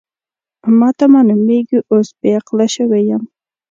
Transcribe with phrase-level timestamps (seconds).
[0.79, 3.23] ما ته معلومېږي اوس بې عقله شوې یم.